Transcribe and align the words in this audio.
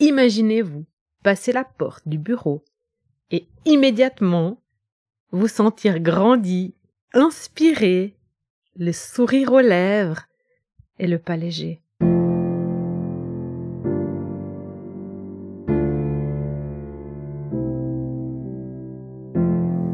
imaginez-vous 0.00 0.84
passer 1.22 1.52
la 1.52 1.64
porte 1.64 2.06
du 2.06 2.18
bureau 2.18 2.64
et 3.30 3.48
immédiatement 3.64 4.62
vous 5.30 5.48
sentir 5.48 6.00
grandi, 6.00 6.74
inspiré, 7.12 8.16
le 8.76 8.92
sourire 8.92 9.52
aux 9.52 9.60
lèvres 9.60 10.22
et 10.98 11.06
le 11.06 11.18
pas 11.18 11.36
léger. 11.36 11.82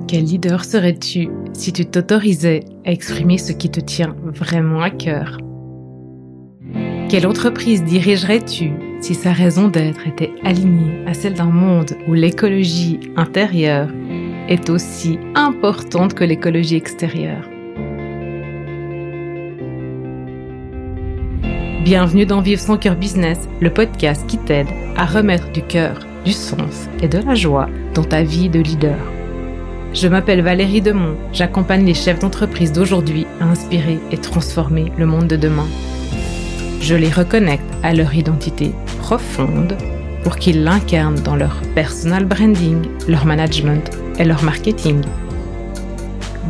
Quel 0.07 0.27
leader 0.27 0.65
serais-tu 0.65 1.29
si 1.55 1.73
tu 1.73 1.87
t'autorisais 1.87 2.65
à 2.85 2.93
exprimer 2.93 3.39
ce 3.39 3.53
qui 3.53 3.71
te 3.71 3.81
tient 3.81 4.15
vraiment 4.23 4.81
à 4.81 4.91
cœur? 4.91 5.39
Quelle 7.09 7.27
entreprise 7.27 7.83
dirigerais-tu? 7.83 8.84
Si 9.05 9.15
sa 9.15 9.35
raison 9.35 9.69
d'être 9.69 10.07
était 10.07 10.33
alignée 10.45 11.05
à 11.07 11.13
celle 11.13 11.35
d'un 11.35 11.51
monde 11.51 11.95
où 12.09 12.15
l'écologie 12.15 13.01
intérieure 13.17 13.91
est 14.49 14.71
aussi 14.71 15.19
importante 15.35 16.15
que 16.15 16.25
l'écologie 16.25 16.77
extérieure 16.77 17.47
Bienvenue 21.85 22.25
dans 22.25 22.41
Vivre 22.41 22.63
son 22.63 22.79
cœur 22.79 22.97
business, 22.97 23.39
le 23.61 23.69
podcast 23.69 24.27
qui 24.27 24.39
t'aide 24.39 24.69
à 24.97 25.05
remettre 25.05 25.53
du 25.53 25.61
cœur, 25.61 26.07
du 26.25 26.33
sens 26.33 26.89
et 27.03 27.09
de 27.09 27.19
la 27.19 27.35
joie 27.35 27.69
dans 27.93 28.05
ta 28.05 28.23
vie 28.23 28.49
de 28.49 28.61
leader. 28.61 28.97
Je 29.93 30.09
m'appelle 30.09 30.41
Valérie 30.41 30.81
Demont, 30.81 31.19
j'accompagne 31.31 31.85
les 31.85 31.93
chefs 31.93 32.21
d'entreprise 32.21 32.73
d'aujourd'hui 32.73 33.27
à 33.39 33.45
inspirer 33.45 33.99
et 34.11 34.17
transformer 34.17 34.93
le 34.97 35.05
monde 35.05 35.27
de 35.27 35.37
demain. 35.37 35.69
Je 36.85 36.95
les 36.95 37.09
reconnecte 37.09 37.65
à 37.83 37.95
leur 37.95 38.15
identité 38.15 38.73
profonde 38.99 39.75
pour 40.23 40.37
qu'ils 40.37 40.65
l'incarnent 40.65 41.19
dans 41.21 41.35
leur 41.35 41.63
personal 41.75 42.27
branding, 42.27 42.83
leur 43.09 43.25
management 43.25 43.91
et 44.19 44.25
leur 44.25 44.43
marketing. 44.43 45.01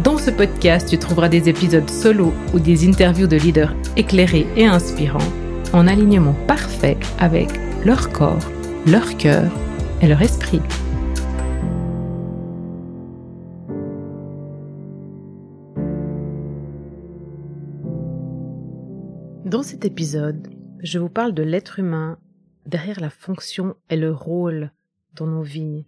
Dans 0.02 0.18
ce 0.18 0.32
podcast, 0.32 0.88
tu 0.90 0.98
trouveras 0.98 1.28
des 1.28 1.48
épisodes 1.48 1.88
solo 1.88 2.34
ou 2.52 2.58
des 2.58 2.84
interviews 2.84 3.28
de 3.28 3.36
leaders 3.36 3.77
éclairés 3.96 4.48
et 4.56 4.66
inspirants 4.66 5.30
en 5.72 5.86
alignement 5.86 6.34
parfait 6.48 6.96
avec 7.20 7.50
leur 7.84 8.10
corps, 8.10 8.50
leur 8.88 9.16
cœur 9.16 9.44
et 10.02 10.08
leur 10.08 10.20
esprit. 10.20 10.60
Dans 19.55 19.62
cet 19.62 19.84
épisode, 19.84 20.52
je 20.80 20.98
vous 20.98 21.08
parle 21.08 21.33
de 21.33 21.44
l'être 21.44 21.78
humain 21.78 22.19
derrière 22.66 22.98
la 22.98 23.08
fonction 23.08 23.77
et 23.88 23.94
le 23.94 24.11
rôle 24.11 24.72
dans 25.12 25.28
nos 25.28 25.42
vies 25.42 25.86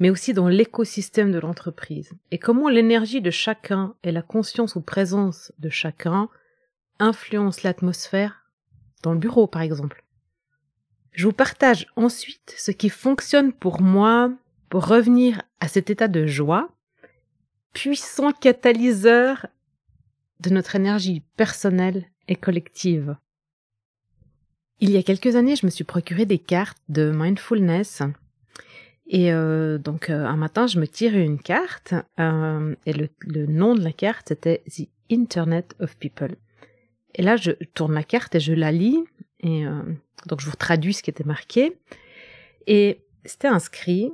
mais 0.00 0.10
aussi 0.10 0.34
dans 0.34 0.48
l'écosystème 0.48 1.30
de 1.30 1.38
l'entreprise, 1.38 2.10
et 2.32 2.38
comment 2.38 2.68
l'énergie 2.68 3.20
de 3.20 3.30
chacun 3.30 3.94
et 4.02 4.10
la 4.10 4.22
conscience 4.22 4.74
ou 4.74 4.80
présence 4.80 5.52
de 5.60 5.68
chacun 5.68 6.28
influencent 6.98 7.60
l'atmosphère 7.62 8.44
dans 9.04 9.12
le 9.12 9.20
bureau, 9.20 9.46
par 9.46 9.62
exemple. 9.62 10.04
Je 11.12 11.26
vous 11.26 11.32
partage 11.32 11.86
ensuite 11.94 12.56
ce 12.58 12.72
qui 12.72 12.88
fonctionne 12.88 13.52
pour 13.52 13.82
moi 13.82 14.32
pour 14.68 14.88
revenir 14.88 15.42
à 15.60 15.68
cet 15.68 15.90
état 15.90 16.08
de 16.08 16.26
joie, 16.26 16.72
puissant 17.72 18.32
catalyseur 18.32 19.46
de 20.40 20.50
notre 20.50 20.74
énergie 20.74 21.22
personnelle 21.36 22.10
collective. 22.36 23.16
Il 24.80 24.90
y 24.90 24.96
a 24.96 25.02
quelques 25.02 25.36
années, 25.36 25.56
je 25.56 25.66
me 25.66 25.70
suis 25.70 25.84
procuré 25.84 26.24
des 26.24 26.38
cartes 26.38 26.82
de 26.88 27.12
mindfulness 27.14 28.02
et 29.06 29.32
euh, 29.32 29.76
donc 29.76 30.08
euh, 30.08 30.24
un 30.24 30.36
matin, 30.36 30.66
je 30.66 30.78
me 30.78 30.86
tire 30.86 31.16
une 31.16 31.40
carte 31.40 31.94
euh, 32.18 32.74
et 32.86 32.92
le, 32.92 33.08
le, 33.20 33.46
nom 33.46 33.74
de 33.74 33.82
la 33.82 33.92
carte 33.92 34.28
c'était 34.28 34.62
The 34.68 34.88
Internet 35.10 35.74
of 35.80 35.96
People. 35.96 36.36
Et 37.16 37.22
là, 37.22 37.36
je 37.36 37.50
tourne 37.74 37.92
la 37.92 38.04
carte 38.04 38.36
et 38.36 38.40
je 38.40 38.52
la 38.52 38.70
lis 38.70 39.02
et 39.40 39.64
donc 40.26 40.40
je 40.40 40.48
vous 40.48 40.54
traduis 40.54 40.94
ce 40.94 41.02
qui 41.02 41.10
était 41.10 41.24
marqué. 41.24 41.76
Et 42.68 43.00
c'était 43.24 43.48
inscrit 43.48 44.12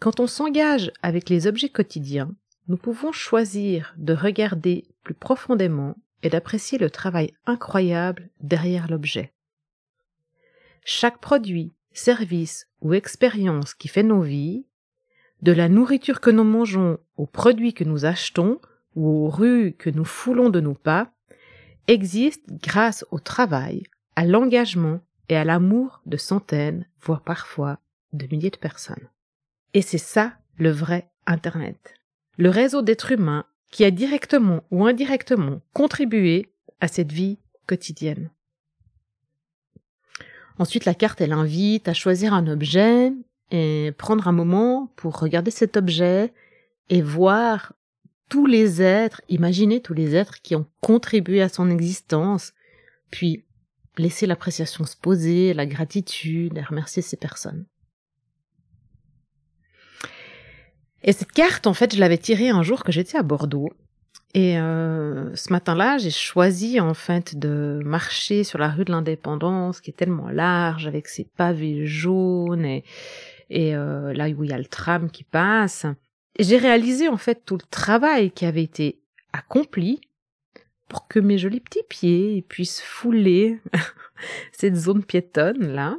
quand 0.00 0.20
on 0.20 0.26
s'engage 0.26 0.92
avec 1.02 1.30
les 1.30 1.46
objets 1.46 1.70
quotidiens, 1.70 2.30
nous 2.68 2.76
pouvons 2.76 3.10
choisir 3.10 3.94
de 3.96 4.12
regarder 4.12 4.84
plus 5.02 5.14
profondément 5.14 5.96
et 6.24 6.30
d'apprécier 6.30 6.78
le 6.78 6.90
travail 6.90 7.34
incroyable 7.46 8.30
derrière 8.40 8.90
l'objet. 8.90 9.32
Chaque 10.84 11.20
produit, 11.20 11.74
service 11.92 12.66
ou 12.80 12.94
expérience 12.94 13.74
qui 13.74 13.88
fait 13.88 14.02
nos 14.02 14.22
vies, 14.22 14.66
de 15.42 15.52
la 15.52 15.68
nourriture 15.68 16.20
que 16.20 16.30
nous 16.30 16.42
mangeons 16.42 16.98
aux 17.16 17.26
produits 17.26 17.74
que 17.74 17.84
nous 17.84 18.06
achetons 18.06 18.58
ou 18.96 19.26
aux 19.26 19.28
rues 19.28 19.74
que 19.78 19.90
nous 19.90 20.04
foulons 20.04 20.48
de 20.48 20.60
nos 20.60 20.74
pas, 20.74 21.12
existe 21.88 22.44
grâce 22.48 23.04
au 23.10 23.18
travail, 23.18 23.84
à 24.16 24.24
l'engagement 24.24 25.00
et 25.28 25.36
à 25.36 25.44
l'amour 25.44 26.00
de 26.06 26.16
centaines, 26.16 26.86
voire 27.00 27.20
parfois 27.20 27.78
de 28.14 28.26
milliers 28.30 28.50
de 28.50 28.56
personnes. 28.56 29.08
Et 29.74 29.82
c'est 29.82 29.98
ça 29.98 30.32
le 30.56 30.70
vrai 30.70 31.10
Internet. 31.26 31.94
Le 32.38 32.48
réseau 32.48 32.82
d'êtres 32.82 33.12
humains 33.12 33.44
qui 33.74 33.84
a 33.84 33.90
directement 33.90 34.62
ou 34.70 34.86
indirectement 34.86 35.60
contribué 35.72 36.48
à 36.80 36.86
cette 36.86 37.10
vie 37.10 37.38
quotidienne. 37.66 38.30
Ensuite, 40.60 40.84
la 40.84 40.94
carte, 40.94 41.20
elle 41.20 41.32
invite 41.32 41.88
à 41.88 41.92
choisir 41.92 42.34
un 42.34 42.46
objet 42.46 43.12
et 43.50 43.90
prendre 43.98 44.28
un 44.28 44.32
moment 44.32 44.92
pour 44.94 45.18
regarder 45.18 45.50
cet 45.50 45.76
objet 45.76 46.32
et 46.88 47.02
voir 47.02 47.72
tous 48.28 48.46
les 48.46 48.80
êtres, 48.80 49.22
imaginer 49.28 49.80
tous 49.80 49.94
les 49.94 50.14
êtres 50.14 50.40
qui 50.40 50.54
ont 50.54 50.66
contribué 50.80 51.42
à 51.42 51.48
son 51.48 51.68
existence, 51.68 52.52
puis 53.10 53.42
laisser 53.98 54.28
l'appréciation 54.28 54.84
se 54.84 54.96
poser, 54.96 55.52
la 55.52 55.66
gratitude 55.66 56.56
et 56.56 56.62
remercier 56.62 57.02
ces 57.02 57.16
personnes. 57.16 57.66
Et 61.04 61.12
cette 61.12 61.32
carte, 61.32 61.66
en 61.66 61.74
fait, 61.74 61.94
je 61.94 62.00
l'avais 62.00 62.18
tirée 62.18 62.48
un 62.48 62.62
jour 62.62 62.82
que 62.82 62.90
j'étais 62.90 63.16
à 63.16 63.22
Bordeaux 63.22 63.70
et 64.34 64.58
euh, 64.58 65.34
ce 65.36 65.52
matin-là, 65.52 65.98
j'ai 65.98 66.10
choisi 66.10 66.80
en 66.80 66.92
fait 66.92 67.38
de 67.38 67.80
marcher 67.84 68.42
sur 68.42 68.58
la 68.58 68.68
rue 68.68 68.84
de 68.84 68.90
l'Indépendance, 68.90 69.80
qui 69.80 69.90
est 69.90 69.94
tellement 69.94 70.28
large, 70.28 70.88
avec 70.88 71.06
ses 71.06 71.24
pavés 71.24 71.86
jaunes 71.86 72.64
et, 72.64 72.82
euh, 73.52 74.12
là 74.12 74.28
où 74.28 74.42
il 74.42 74.50
y 74.50 74.52
a 74.52 74.58
le 74.58 74.66
tram 74.66 75.08
qui 75.08 75.22
passe. 75.22 75.86
Et 76.36 76.42
j'ai 76.42 76.58
réalisé 76.58 77.08
en 77.08 77.16
fait 77.16 77.44
tout 77.46 77.54
le 77.54 77.66
travail 77.70 78.32
qui 78.32 78.44
avait 78.44 78.64
été 78.64 78.98
accompli 79.32 80.00
pour 80.88 81.06
que 81.06 81.20
mes 81.20 81.38
jolis 81.38 81.60
petits 81.60 81.84
pieds 81.88 82.42
puissent 82.42 82.82
fouler 82.82 83.60
cette 84.52 84.74
zone 84.74 85.04
piétonne 85.04 85.72
là. 85.72 85.96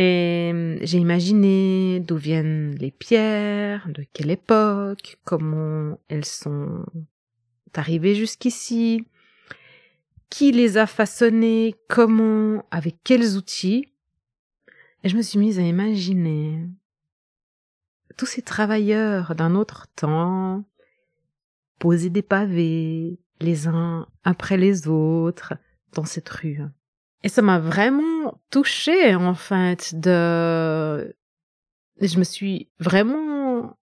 Et 0.00 0.78
j'ai 0.82 0.98
imaginé 0.98 1.98
d'où 1.98 2.16
viennent 2.16 2.76
les 2.76 2.92
pierres, 2.92 3.88
de 3.88 4.04
quelle 4.12 4.30
époque, 4.30 5.18
comment 5.24 5.98
elles 6.08 6.24
sont 6.24 6.86
arrivé 7.74 8.14
jusqu'ici, 8.14 9.04
qui 10.30 10.52
les 10.52 10.76
a 10.76 10.86
façonnés, 10.86 11.74
comment, 11.88 12.64
avec 12.70 12.94
quels 13.02 13.36
outils. 13.36 13.88
Et 15.02 15.08
je 15.08 15.16
me 15.16 15.22
suis 15.22 15.40
mise 15.40 15.58
à 15.58 15.62
imaginer 15.62 16.60
tous 18.16 18.26
ces 18.26 18.42
travailleurs 18.42 19.34
d'un 19.34 19.56
autre 19.56 19.88
temps 19.96 20.64
poser 21.80 22.08
des 22.10 22.22
pavés 22.22 23.18
les 23.40 23.66
uns 23.66 24.06
après 24.22 24.56
les 24.56 24.86
autres 24.86 25.54
dans 25.92 26.04
cette 26.04 26.28
rue. 26.28 26.60
Et 27.24 27.28
ça 27.28 27.42
m'a 27.42 27.58
vraiment 27.58 28.40
touchée 28.50 29.14
en 29.14 29.34
fait 29.34 29.98
de 29.98 31.14
je 32.00 32.18
me 32.18 32.24
suis 32.24 32.68
vraiment 32.78 33.76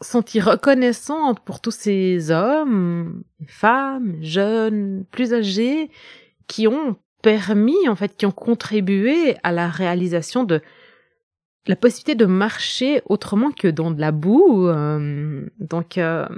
sentie 0.00 0.40
reconnaissante 0.40 1.40
pour 1.40 1.60
tous 1.60 1.70
ces 1.70 2.30
hommes, 2.30 3.24
femmes, 3.46 4.16
jeunes, 4.20 5.04
plus 5.10 5.32
âgés, 5.32 5.90
qui 6.46 6.68
ont 6.68 6.96
permis, 7.22 7.88
en 7.88 7.96
fait, 7.96 8.16
qui 8.16 8.26
ont 8.26 8.32
contribué 8.32 9.36
à 9.42 9.52
la 9.52 9.68
réalisation 9.68 10.44
de 10.44 10.60
la 11.66 11.76
possibilité 11.76 12.14
de 12.14 12.26
marcher 12.26 13.00
autrement 13.06 13.50
que 13.50 13.68
dans 13.68 13.90
de 13.90 14.00
la 14.00 14.12
boue. 14.12 14.68
Euh, 14.68 15.48
donc, 15.58 15.96
euh, 15.96 16.28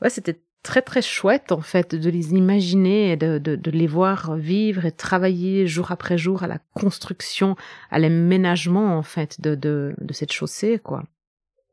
ouais, 0.00 0.08
c'était 0.08 0.40
très 0.64 0.82
très 0.82 1.02
chouette 1.02 1.52
en 1.52 1.60
fait 1.60 1.94
de 1.94 2.10
les 2.10 2.32
imaginer 2.32 3.12
et 3.12 3.16
de, 3.16 3.38
de, 3.38 3.54
de, 3.54 3.70
les 3.70 3.86
voir 3.86 4.34
vivre 4.34 4.84
et 4.84 4.90
travailler 4.90 5.68
jour 5.68 5.92
après 5.92 6.18
jour 6.18 6.42
à 6.42 6.48
la 6.48 6.58
construction, 6.74 7.54
à 7.92 8.00
l'aménagement 8.00 8.98
en 8.98 9.02
fait 9.02 9.40
de, 9.40 9.54
de, 9.54 9.94
de 10.00 10.12
cette 10.12 10.32
chaussée 10.32 10.80
quoi. 10.82 11.04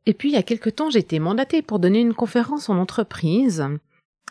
Et 0.06 0.14
puis, 0.14 0.30
il 0.30 0.34
y 0.34 0.38
a 0.38 0.44
quelque 0.44 0.70
temps, 0.70 0.90
j'ai 0.90 1.00
été 1.00 1.20
mandatée 1.20 1.62
pour 1.62 1.80
donner 1.80 2.02
une 2.02 2.16
conférence 2.16 2.70
en 2.70 2.78
entreprise 2.78 3.64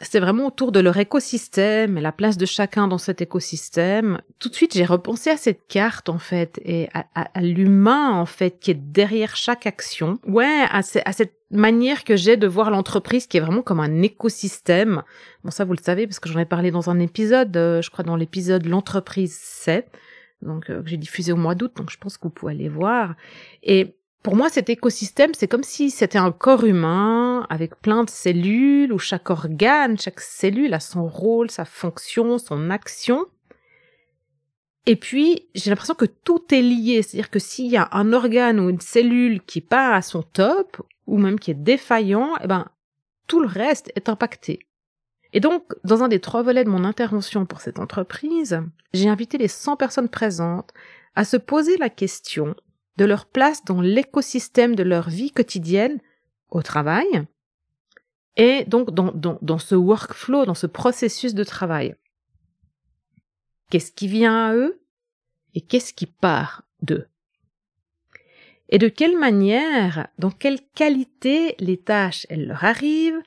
c'était 0.01 0.21
vraiment 0.21 0.47
autour 0.47 0.73
de 0.73 0.81
leur 0.81 0.97
écosystème 0.97 1.99
et 1.99 2.01
la 2.01 2.13
place 2.13 2.39
de 2.39 2.47
chacun 2.47 2.89
dans 2.89 2.99
cet 2.99 3.21
écosystème. 3.21 4.21
Tout 4.39 4.49
de 4.49 4.55
suite, 4.55 4.75
j'ai 4.75 4.87
repensé 4.87 5.29
à 5.29 5.37
cette 5.37 5.67
carte, 5.69 6.09
en 6.09 6.19
fait, 6.19 6.59
et 6.65 6.89
à, 6.95 7.41
l'humain, 7.43 8.13
en 8.13 8.25
fait, 8.25 8.59
qui 8.61 8.71
est 8.71 8.93
derrière 8.93 9.37
chaque 9.37 9.67
action. 9.67 10.19
Ouais, 10.27 10.65
à, 10.71 10.79
à 10.79 11.13
cette 11.13 11.35
manière 11.51 12.05
que 12.05 12.17
j'ai 12.17 12.39
de 12.39 12.47
voir 12.47 12.71
l'entreprise 12.71 13.27
qui 13.27 13.37
est 13.37 13.41
vraiment 13.41 13.63
comme 13.63 13.81
un 13.81 14.01
écosystème. 14.03 15.03
Bon, 15.45 15.51
ça, 15.51 15.65
vous 15.65 15.73
le 15.73 15.83
savez, 15.83 16.07
parce 16.07 16.19
que 16.19 16.31
j'en 16.31 16.39
ai 16.39 16.47
parlé 16.47 16.71
dans 16.71 16.89
un 16.89 16.99
épisode, 16.99 17.55
euh, 17.57 17.83
je 17.83 17.91
crois 17.91 18.05
dans 18.05 18.17
l'épisode 18.17 18.65
L'entreprise 18.67 19.37
c'est, 19.39 19.87
donc 20.41 20.71
euh, 20.71 20.83
que 20.83 20.89
j'ai 20.89 20.97
diffusé 20.97 21.33
au 21.33 21.37
mois 21.37 21.55
d'août, 21.55 21.73
donc 21.77 21.91
je 21.91 21.99
pense 21.99 22.17
que 22.17 22.23
vous 22.23 22.31
pouvez 22.31 22.53
aller 22.53 22.69
voir. 22.69 23.15
Et 23.63 23.97
pour 24.23 24.37
moi, 24.37 24.51
cet 24.51 24.69
écosystème, 24.69 25.33
c'est 25.33 25.49
comme 25.49 25.63
si 25.63 25.91
c'était 25.91 26.19
un 26.19 26.31
corps 26.31 26.65
humain 26.65 27.47
avec 27.49 27.81
plein 27.81 28.05
de 28.05 28.11
cellules 28.11 28.93
où 28.93 28.99
chaque 28.99 29.31
organe, 29.31 29.99
chaque 29.99 30.21
cellule 30.21 30.75
a 30.75 30.81
son 30.81 31.07
rôle, 31.07 31.51
sa 31.51 31.65
fonction, 31.65 32.37
son 32.37 32.69
action. 32.69 33.25
Et 34.85 34.97
puis, 34.97 35.49
j'ai 35.55 35.71
l'impression 35.71 35.95
que 35.95 36.05
tout 36.05 36.43
est 36.53 36.61
lié. 36.61 37.01
C'est-à-dire 37.03 37.31
que 37.31 37.39
s'il 37.39 37.71
y 37.71 37.79
a 37.79 37.89
un 37.93 38.13
organe 38.13 38.61
ou 38.61 38.69
une 38.69 38.81
cellule 38.81 39.41
qui 39.41 39.63
part 39.63 39.95
à 39.95 40.03
son 40.03 40.23
top, 40.23 40.83
ou 41.07 41.17
même 41.17 41.41
qui 41.41 41.51
est 41.51 41.55
défaillant, 41.55 42.35
eh 42.43 42.47
ben, 42.47 42.69
tout 43.27 43.41
le 43.41 43.49
reste 43.49 43.91
est 43.97 44.11
impacté. 44.11 44.61
Et 45.33 45.41
donc, 45.41 45.65
dans 45.85 46.03
un 46.03 46.09
des 46.09 46.21
trois 46.21 46.43
volets 46.43 46.65
de 46.65 46.71
mon 46.71 46.85
intervention 46.85 47.47
pour 47.47 47.61
cette 47.63 47.79
entreprise, 47.79 48.61
j'ai 48.93 49.09
invité 49.09 49.39
les 49.39 49.49
100 49.49 49.77
personnes 49.77 50.09
présentes 50.09 50.73
à 51.15 51.25
se 51.25 51.37
poser 51.39 51.79
la 51.79 51.89
question 51.89 52.55
de 53.01 53.07
leur 53.07 53.25
place 53.25 53.65
dans 53.65 53.81
l'écosystème 53.81 54.75
de 54.75 54.83
leur 54.83 55.09
vie 55.09 55.31
quotidienne 55.31 56.01
au 56.51 56.61
travail 56.61 57.07
et 58.37 58.67
donc 58.67 58.91
dans, 58.91 59.11
dans, 59.41 59.59
ce 59.59 59.75
workflow, 59.75 60.45
dans 60.45 60.55
ce 60.55 60.67
processus 60.67 61.35
de 61.35 61.43
travail. 61.43 61.97
Qu'est-ce 63.71 63.91
qui 63.91 64.07
vient 64.07 64.49
à 64.49 64.55
eux 64.55 64.83
et 65.55 65.63
qu'est-ce 65.63 65.95
qui 65.95 66.05
part 66.05 66.65
d'eux? 66.83 67.07
Et 68.69 68.77
de 68.77 68.89
quelle 68.89 69.19
manière, 69.19 70.09
dans 70.19 70.31
quelle 70.31 70.61
qualité 70.75 71.57
les 71.59 71.79
tâches, 71.79 72.27
elles 72.29 72.49
leur 72.49 72.65
arrivent 72.65 73.23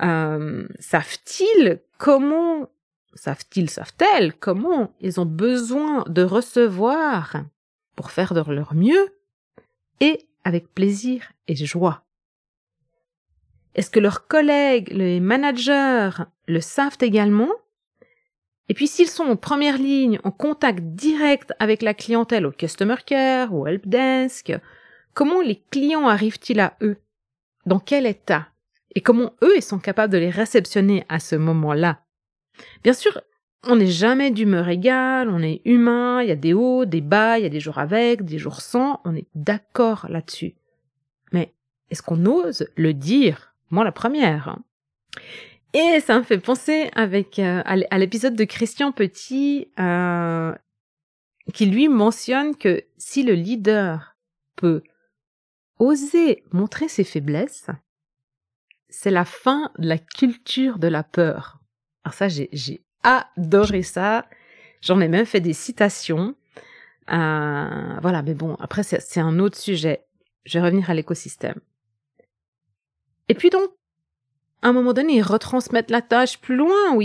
euh, 0.00 0.66
Savent-ils 0.78 1.82
comment, 1.98 2.70
savent-ils, 3.12 3.68
savent-elles 3.68 4.32
comment 4.32 4.94
ils 5.02 5.20
ont 5.20 5.26
besoin 5.26 6.04
de 6.08 6.22
recevoir 6.22 7.44
pour 7.94 8.10
faire 8.10 8.32
de 8.32 8.50
leur 8.50 8.74
mieux? 8.74 9.17
Et 10.00 10.26
avec 10.44 10.72
plaisir 10.74 11.32
et 11.46 11.56
joie. 11.56 12.04
Est-ce 13.74 13.90
que 13.90 14.00
leurs 14.00 14.26
collègues, 14.26 14.88
les 14.92 15.20
managers 15.20 16.10
le 16.46 16.60
savent 16.60 16.98
également? 17.00 17.52
Et 18.68 18.74
puis 18.74 18.86
s'ils 18.86 19.08
sont 19.08 19.24
en 19.24 19.36
première 19.36 19.78
ligne, 19.78 20.18
en 20.24 20.30
contact 20.30 20.80
direct 20.82 21.52
avec 21.58 21.82
la 21.82 21.94
clientèle 21.94 22.46
au 22.46 22.52
customer 22.52 22.96
care 23.06 23.54
ou 23.54 23.66
help 23.66 23.86
desk, 23.86 24.52
comment 25.14 25.40
les 25.40 25.62
clients 25.70 26.08
arrivent-ils 26.08 26.60
à 26.60 26.76
eux? 26.82 26.96
Dans 27.66 27.78
quel 27.78 28.06
état? 28.06 28.48
Et 28.94 29.00
comment 29.00 29.32
eux 29.42 29.56
ils 29.56 29.62
sont 29.62 29.78
capables 29.78 30.12
de 30.12 30.18
les 30.18 30.30
réceptionner 30.30 31.04
à 31.08 31.20
ce 31.20 31.36
moment-là? 31.36 32.04
Bien 32.82 32.92
sûr, 32.94 33.20
on 33.64 33.76
n'est 33.76 33.86
jamais 33.86 34.30
d'humeur 34.30 34.68
égale, 34.68 35.28
on 35.28 35.42
est 35.42 35.60
humain, 35.64 36.22
il 36.22 36.28
y 36.28 36.32
a 36.32 36.36
des 36.36 36.52
hauts, 36.52 36.84
des 36.84 37.00
bas, 37.00 37.38
il 37.38 37.42
y 37.42 37.46
a 37.46 37.50
des 37.50 37.60
jours 37.60 37.78
avec, 37.78 38.24
des 38.24 38.38
jours 38.38 38.60
sans, 38.60 39.00
on 39.04 39.14
est 39.14 39.26
d'accord 39.34 40.06
là-dessus. 40.08 40.54
Mais 41.32 41.52
est-ce 41.90 42.02
qu'on 42.02 42.24
ose 42.26 42.68
le 42.76 42.94
dire? 42.94 43.54
Moi 43.70 43.84
la 43.84 43.92
première. 43.92 44.58
Et 45.74 46.00
ça 46.00 46.18
me 46.18 46.24
fait 46.24 46.38
penser 46.38 46.90
avec 46.94 47.38
euh, 47.38 47.62
à 47.64 47.98
l'épisode 47.98 48.34
de 48.34 48.44
Christian 48.44 48.92
Petit 48.92 49.68
euh, 49.78 50.54
qui 51.52 51.66
lui 51.66 51.88
mentionne 51.88 52.56
que 52.56 52.84
si 52.96 53.22
le 53.22 53.34
leader 53.34 54.16
peut 54.56 54.82
oser 55.78 56.42
montrer 56.52 56.88
ses 56.88 57.04
faiblesses, 57.04 57.68
c'est 58.88 59.10
la 59.10 59.24
fin 59.24 59.70
de 59.78 59.88
la 59.88 59.98
culture 59.98 60.78
de 60.78 60.88
la 60.88 61.02
peur. 61.02 61.60
Alors 62.04 62.14
ça, 62.14 62.28
j'ai 62.28 62.82
adoré 63.02 63.82
ça. 63.82 64.26
J'en 64.80 65.00
ai 65.00 65.08
même 65.08 65.26
fait 65.26 65.40
des 65.40 65.52
citations. 65.52 66.34
Euh, 67.10 67.98
voilà, 68.00 68.22
mais 68.22 68.34
bon, 68.34 68.54
après, 68.60 68.82
c'est 68.82 69.20
un 69.20 69.38
autre 69.38 69.56
sujet. 69.56 70.04
Je 70.44 70.58
vais 70.58 70.64
revenir 70.64 70.90
à 70.90 70.94
l'écosystème. 70.94 71.60
Et 73.28 73.34
puis 73.34 73.50
donc, 73.50 73.70
à 74.62 74.68
un 74.68 74.72
moment 74.72 74.92
donné, 74.92 75.16
ils 75.16 75.22
retransmettent 75.22 75.90
la 75.90 76.02
tâche 76.02 76.40
plus 76.40 76.56
loin, 76.56 76.94
ou, 76.94 77.02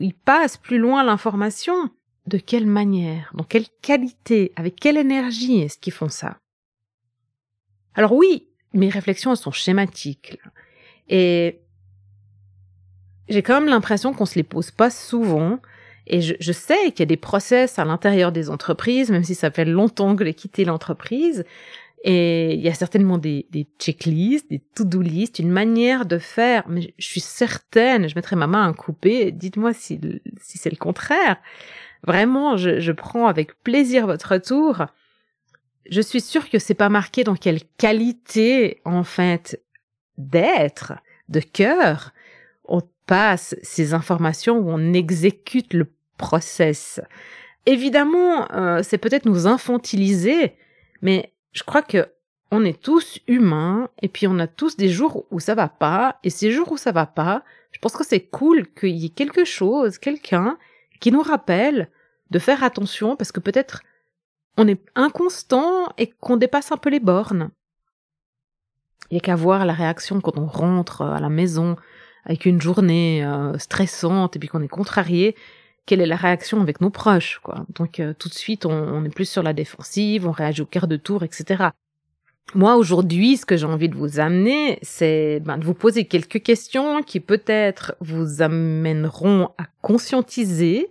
ils 0.00 0.14
passent 0.14 0.56
plus 0.56 0.78
loin 0.78 1.04
l'information. 1.04 1.90
De 2.26 2.38
quelle 2.38 2.66
manière, 2.66 3.30
dans 3.34 3.44
quelle 3.44 3.66
qualité, 3.82 4.52
avec 4.56 4.76
quelle 4.76 4.96
énergie 4.96 5.60
est-ce 5.60 5.76
qu'ils 5.76 5.92
font 5.92 6.08
ça? 6.08 6.38
Alors 7.94 8.12
oui, 8.12 8.48
mes 8.72 8.88
réflexions 8.88 9.34
sont 9.34 9.50
schématiques. 9.50 10.38
Et 11.08 11.60
j'ai 13.28 13.42
quand 13.42 13.60
même 13.60 13.68
l'impression 13.68 14.12
qu'on 14.12 14.26
se 14.26 14.36
les 14.36 14.42
pose 14.42 14.70
pas 14.70 14.90
souvent. 14.90 15.58
Et 16.06 16.20
je, 16.20 16.52
sais 16.52 16.90
qu'il 16.90 17.00
y 17.00 17.02
a 17.02 17.06
des 17.06 17.16
process 17.16 17.78
à 17.78 17.84
l'intérieur 17.86 18.30
des 18.30 18.50
entreprises, 18.50 19.10
même 19.10 19.24
si 19.24 19.34
ça 19.34 19.50
fait 19.50 19.64
longtemps 19.64 20.16
que 20.16 20.24
j'ai 20.24 20.34
quitté 20.34 20.66
l'entreprise. 20.66 21.44
Et 22.02 22.52
il 22.52 22.60
y 22.60 22.68
a 22.68 22.74
certainement 22.74 23.16
des, 23.16 23.46
checklists, 23.78 24.50
des 24.50 24.60
to-do 24.74 25.00
lists, 25.00 25.38
une 25.38 25.50
manière 25.50 26.04
de 26.04 26.18
faire. 26.18 26.64
Mais 26.68 26.92
je 26.98 27.06
suis 27.06 27.22
certaine, 27.22 28.06
je 28.06 28.14
mettrai 28.14 28.36
ma 28.36 28.46
main 28.46 28.68
à 28.68 28.72
couper. 28.74 29.32
Dites-moi 29.32 29.72
si, 29.72 29.98
c'est 30.42 30.70
le 30.70 30.76
contraire. 30.76 31.38
Vraiment, 32.06 32.58
je, 32.58 32.80
je 32.80 32.92
prends 32.92 33.26
avec 33.26 33.62
plaisir 33.62 34.06
votre 34.06 34.32
retour. 34.32 34.84
Je 35.88 36.02
suis 36.02 36.20
sûre 36.20 36.50
que 36.50 36.58
c'est 36.58 36.74
pas 36.74 36.90
marqué 36.90 37.24
dans 37.24 37.36
quelle 37.36 37.60
qualité, 37.78 38.82
en 38.84 39.04
fait, 39.04 39.62
d'être, 40.18 40.92
de 41.30 41.40
cœur, 41.40 42.12
passe 43.06 43.54
ces 43.62 43.94
informations, 43.94 44.58
où 44.58 44.70
on 44.70 44.92
exécute 44.92 45.74
le 45.74 45.90
process. 46.16 47.00
Évidemment, 47.66 48.50
euh, 48.52 48.82
c'est 48.82 48.98
peut-être 48.98 49.26
nous 49.26 49.46
infantiliser, 49.46 50.54
mais 51.02 51.32
je 51.52 51.62
crois 51.62 51.82
que 51.82 52.08
on 52.50 52.64
est 52.64 52.80
tous 52.80 53.18
humains 53.26 53.88
et 54.00 54.08
puis 54.08 54.26
on 54.28 54.38
a 54.38 54.46
tous 54.46 54.76
des 54.76 54.88
jours 54.88 55.26
où 55.30 55.40
ça 55.40 55.54
va 55.54 55.68
pas 55.68 56.18
et 56.22 56.30
ces 56.30 56.52
jours 56.52 56.70
où 56.70 56.76
ça 56.76 56.92
va 56.92 57.06
pas, 57.06 57.42
je 57.72 57.78
pense 57.80 57.96
que 57.96 58.06
c'est 58.06 58.20
cool 58.20 58.66
qu'il 58.74 58.96
y 58.96 59.06
ait 59.06 59.10
quelque 59.10 59.44
chose, 59.44 59.98
quelqu'un 59.98 60.56
qui 61.00 61.10
nous 61.10 61.22
rappelle 61.22 61.90
de 62.30 62.38
faire 62.38 62.62
attention 62.62 63.16
parce 63.16 63.32
que 63.32 63.40
peut-être 63.40 63.82
on 64.56 64.68
est 64.68 64.80
inconstant 64.94 65.88
et 65.98 66.06
qu'on 66.06 66.36
dépasse 66.36 66.70
un 66.70 66.76
peu 66.76 66.90
les 66.90 67.00
bornes. 67.00 67.50
Il 69.10 69.14
y 69.14 69.18
a 69.18 69.20
qu'à 69.20 69.34
voir 69.34 69.66
la 69.66 69.72
réaction 69.72 70.20
quand 70.20 70.38
on 70.38 70.46
rentre 70.46 71.02
à 71.02 71.20
la 71.20 71.28
maison 71.28 71.76
avec 72.24 72.46
une 72.46 72.60
journée 72.60 73.24
euh, 73.24 73.58
stressante 73.58 74.36
et 74.36 74.38
puis 74.38 74.48
qu'on 74.48 74.62
est 74.62 74.68
contrarié, 74.68 75.36
quelle 75.86 76.00
est 76.00 76.06
la 76.06 76.16
réaction 76.16 76.60
avec 76.60 76.80
nos 76.80 76.90
proches, 76.90 77.40
quoi. 77.42 77.66
Donc 77.74 78.00
euh, 78.00 78.14
tout 78.18 78.28
de 78.28 78.34
suite, 78.34 78.64
on, 78.66 79.04
est 79.04 79.14
plus 79.14 79.28
sur 79.28 79.42
la 79.42 79.52
défensive, 79.52 80.26
on 80.26 80.30
réagit 80.30 80.62
au 80.62 80.66
quart 80.66 80.88
de 80.88 80.96
tour, 80.96 81.22
etc. 81.22 81.68
Moi, 82.54 82.76
aujourd'hui, 82.76 83.36
ce 83.36 83.46
que 83.46 83.56
j'ai 83.56 83.66
envie 83.66 83.88
de 83.88 83.96
vous 83.96 84.20
amener, 84.20 84.78
c'est 84.82 85.40
ben, 85.40 85.58
de 85.58 85.64
vous 85.64 85.74
poser 85.74 86.06
quelques 86.06 86.42
questions 86.42 87.02
qui 87.02 87.20
peut-être 87.20 87.96
vous 88.00 88.42
amèneront 88.42 89.50
à 89.58 89.64
conscientiser 89.82 90.90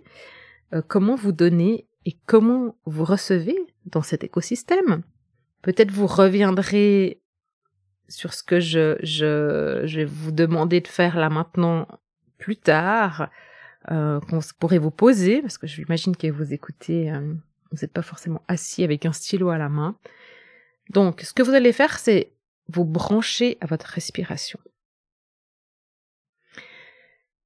euh, 0.74 0.82
comment 0.86 1.14
vous 1.14 1.32
donnez 1.32 1.86
et 2.06 2.16
comment 2.26 2.76
vous 2.84 3.04
recevez 3.04 3.56
dans 3.86 4.02
cet 4.02 4.24
écosystème. 4.24 5.02
Peut-être 5.62 5.90
vous 5.90 6.06
reviendrez 6.06 7.20
sur 8.08 8.34
ce 8.34 8.42
que 8.42 8.60
je, 8.60 9.84
vais 9.96 10.04
vous 10.04 10.32
demander 10.32 10.80
de 10.80 10.88
faire 10.88 11.16
là 11.16 11.28
maintenant 11.30 11.88
plus 12.38 12.56
tard, 12.56 13.30
euh, 13.90 14.20
qu'on 14.20 14.40
pourrait 14.58 14.78
vous 14.78 14.90
poser, 14.90 15.40
parce 15.40 15.58
que 15.58 15.66
j'imagine 15.66 16.16
que 16.16 16.26
vous 16.30 16.52
écoutez, 16.52 17.10
euh, 17.10 17.34
vous 17.70 17.78
n'êtes 17.80 17.92
pas 17.92 18.02
forcément 18.02 18.42
assis 18.48 18.84
avec 18.84 19.06
un 19.06 19.12
stylo 19.12 19.50
à 19.50 19.58
la 19.58 19.68
main. 19.68 19.98
Donc, 20.90 21.22
ce 21.22 21.32
que 21.32 21.42
vous 21.42 21.52
allez 21.52 21.72
faire, 21.72 21.98
c'est 21.98 22.32
vous 22.68 22.84
brancher 22.84 23.56
à 23.60 23.66
votre 23.66 23.86
respiration. 23.86 24.58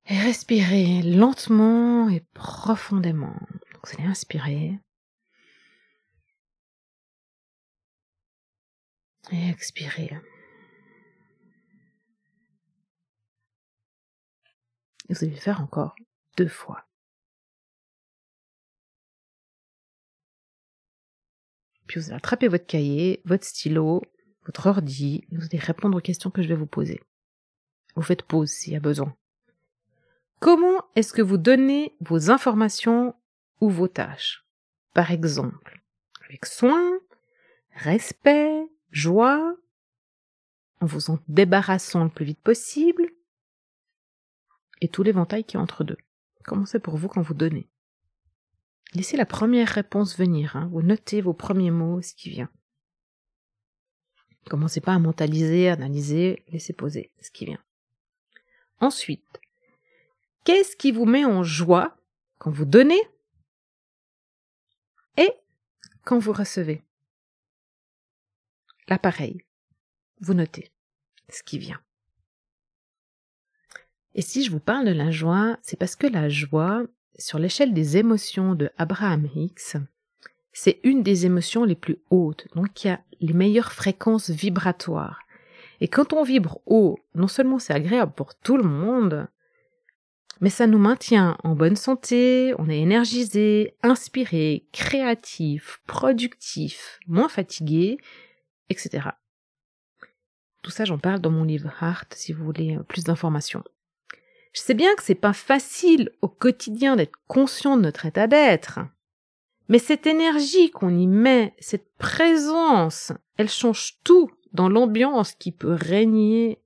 Et 0.06 0.18
respirez 0.18 1.02
lentement 1.02 2.08
et 2.08 2.24
profondément. 2.34 3.36
Donc, 3.72 3.86
vous 3.86 3.98
allez 3.98 4.08
inspirer. 4.08 4.78
Et 9.30 9.48
expirer. 9.50 10.10
Et 15.08 15.14
vous 15.14 15.24
allez 15.24 15.34
le 15.34 15.40
faire 15.40 15.60
encore 15.60 15.94
deux 16.36 16.48
fois. 16.48 16.84
Puis 21.86 21.98
vous 21.98 22.06
allez 22.08 22.16
attraper 22.16 22.48
votre 22.48 22.66
cahier, 22.66 23.22
votre 23.24 23.44
stylo, 23.44 24.02
votre 24.44 24.66
ordi, 24.66 25.24
et 25.32 25.36
vous 25.36 25.46
allez 25.46 25.58
répondre 25.58 25.96
aux 25.96 26.02
questions 26.02 26.30
que 26.30 26.42
je 26.42 26.48
vais 26.48 26.54
vous 26.54 26.66
poser. 26.66 27.02
Vous 27.96 28.02
faites 28.02 28.22
pause 28.22 28.50
s'il 28.50 28.74
y 28.74 28.76
a 28.76 28.80
besoin. 28.80 29.16
Comment 30.38 30.84
est-ce 30.94 31.12
que 31.12 31.22
vous 31.22 31.38
donnez 31.38 31.96
vos 32.00 32.30
informations 32.30 33.14
ou 33.60 33.70
vos 33.70 33.88
tâches? 33.88 34.46
Par 34.94 35.10
exemple, 35.10 35.82
avec 36.24 36.46
soin, 36.46 37.00
respect, 37.72 38.68
joie, 38.90 39.56
en 40.80 40.86
vous 40.86 41.10
en 41.10 41.18
débarrassant 41.28 42.04
le 42.04 42.10
plus 42.10 42.24
vite 42.24 42.40
possible, 42.40 43.10
et 44.80 44.88
tout 44.88 45.02
l'éventail 45.02 45.44
qui 45.44 45.56
est 45.56 45.60
entre 45.60 45.84
deux. 45.84 45.98
Comment 46.44 46.66
c'est 46.66 46.80
pour 46.80 46.96
vous 46.96 47.08
quand 47.08 47.22
vous 47.22 47.34
donnez 47.34 47.68
Laissez 48.94 49.16
la 49.16 49.26
première 49.26 49.68
réponse 49.68 50.16
venir, 50.16 50.56
hein. 50.56 50.68
vous 50.72 50.82
notez 50.82 51.20
vos 51.20 51.34
premiers 51.34 51.70
mots, 51.70 52.00
ce 52.00 52.14
qui 52.14 52.30
vient. 52.30 52.50
Commencez 54.48 54.80
pas 54.80 54.94
à 54.94 54.98
mentaliser, 54.98 55.68
analyser, 55.68 56.42
laissez 56.48 56.72
poser 56.72 57.12
ce 57.20 57.30
qui 57.30 57.44
vient. 57.44 57.62
Ensuite, 58.80 59.40
qu'est-ce 60.44 60.74
qui 60.74 60.90
vous 60.90 61.04
met 61.04 61.26
en 61.26 61.42
joie 61.42 61.98
quand 62.38 62.50
vous 62.50 62.64
donnez 62.64 63.00
et 65.18 65.30
quand 66.04 66.18
vous 66.18 66.32
recevez? 66.32 66.82
L'appareil. 68.88 69.44
Vous 70.20 70.32
notez 70.32 70.72
ce 71.28 71.42
qui 71.42 71.58
vient. 71.58 71.82
Et 74.18 74.22
si 74.22 74.42
je 74.42 74.50
vous 74.50 74.58
parle 74.58 74.84
de 74.84 74.92
la 74.92 75.12
joie, 75.12 75.58
c'est 75.62 75.78
parce 75.78 75.94
que 75.94 76.08
la 76.08 76.28
joie, 76.28 76.82
sur 77.20 77.38
l'échelle 77.38 77.72
des 77.72 77.98
émotions 77.98 78.56
de 78.56 78.68
Abraham 78.76 79.28
Hicks, 79.32 79.76
c'est 80.52 80.80
une 80.82 81.04
des 81.04 81.24
émotions 81.24 81.62
les 81.62 81.76
plus 81.76 82.00
hautes, 82.10 82.48
donc 82.56 82.82
y 82.82 82.88
a 82.88 82.98
les 83.20 83.32
meilleures 83.32 83.70
fréquences 83.70 84.30
vibratoires. 84.30 85.20
Et 85.80 85.86
quand 85.86 86.12
on 86.12 86.24
vibre 86.24 86.58
haut, 86.66 86.98
non 87.14 87.28
seulement 87.28 87.60
c'est 87.60 87.72
agréable 87.72 88.10
pour 88.10 88.34
tout 88.34 88.56
le 88.56 88.64
monde, 88.64 89.28
mais 90.40 90.50
ça 90.50 90.66
nous 90.66 90.80
maintient 90.80 91.38
en 91.44 91.54
bonne 91.54 91.76
santé, 91.76 92.54
on 92.58 92.68
est 92.68 92.80
énergisé, 92.80 93.76
inspiré, 93.84 94.66
créatif, 94.72 95.80
productif, 95.86 96.98
moins 97.06 97.28
fatigué, 97.28 97.98
etc. 98.68 99.10
Tout 100.62 100.72
ça, 100.72 100.84
j'en 100.84 100.98
parle 100.98 101.20
dans 101.20 101.30
mon 101.30 101.44
livre 101.44 101.70
Heart 101.80 102.14
si 102.14 102.32
vous 102.32 102.44
voulez 102.44 102.76
euh, 102.76 102.82
plus 102.82 103.04
d'informations. 103.04 103.62
Je 104.58 104.64
sais 104.64 104.74
bien 104.74 104.92
que 104.96 105.04
c'est 105.04 105.14
pas 105.14 105.34
facile 105.34 106.10
au 106.20 106.26
quotidien 106.26 106.96
d'être 106.96 107.16
conscient 107.28 107.76
de 107.76 107.82
notre 107.82 108.06
état 108.06 108.26
d'être. 108.26 108.80
Mais 109.68 109.78
cette 109.78 110.04
énergie 110.04 110.72
qu'on 110.72 110.98
y 110.98 111.06
met, 111.06 111.54
cette 111.60 111.94
présence, 111.96 113.12
elle 113.36 113.48
change 113.48 114.00
tout 114.02 114.32
dans 114.52 114.68
l'ambiance 114.68 115.34
qui 115.34 115.52
peut 115.52 115.74
régner 115.74 116.60